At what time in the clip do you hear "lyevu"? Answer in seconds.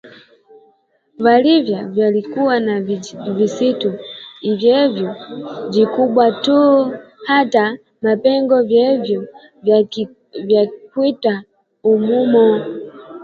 4.59-5.07